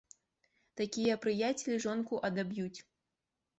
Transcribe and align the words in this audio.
Такія 0.81 1.17
прыяцелі 1.27 1.77
жонку 1.85 2.21
адаб'юць. 2.33 2.75